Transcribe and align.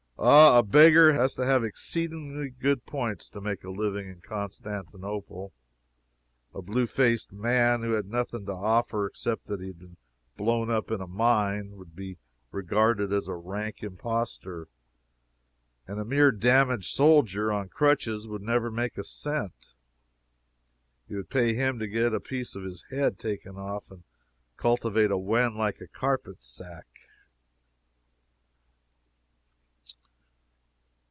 Ah, 0.23 0.59
a 0.59 0.61
beggar 0.61 1.13
has 1.13 1.33
to 1.33 1.43
have 1.45 1.63
exceedingly 1.63 2.47
good 2.51 2.85
points 2.85 3.27
to 3.27 3.41
make 3.41 3.63
a 3.63 3.71
living 3.71 4.07
in 4.07 4.21
Constantinople. 4.21 5.51
A 6.53 6.61
blue 6.61 6.85
faced 6.85 7.33
man, 7.33 7.81
who 7.81 7.93
had 7.93 8.05
nothing 8.05 8.45
to 8.45 8.51
offer 8.51 9.07
except 9.07 9.47
that 9.47 9.59
he 9.61 9.65
had 9.65 9.79
been 9.79 9.97
blown 10.37 10.69
up 10.69 10.91
in 10.91 11.01
a 11.01 11.07
mine, 11.07 11.71
would 11.75 11.95
be 11.95 12.19
regarded 12.51 13.11
as 13.11 13.27
a 13.27 13.33
rank 13.33 13.81
impostor, 13.81 14.67
and 15.87 15.99
a 15.99 16.05
mere 16.05 16.31
damaged 16.31 16.93
soldier 16.93 17.51
on 17.51 17.67
crutches 17.69 18.27
would 18.27 18.43
never 18.43 18.69
make 18.69 18.99
a 18.99 19.03
cent. 19.03 19.73
It 21.09 21.15
would 21.15 21.31
pay 21.31 21.55
him 21.55 21.79
to 21.79 21.87
get 21.87 22.13
apiece 22.13 22.53
of 22.55 22.63
his 22.63 22.83
head 22.91 23.17
taken 23.17 23.57
off, 23.57 23.89
and 23.89 24.03
cultivate 24.55 25.09
a 25.09 25.17
wen 25.17 25.55
like 25.55 25.81
a 25.81 25.87
carpet 25.87 26.43
sack. 26.43 26.85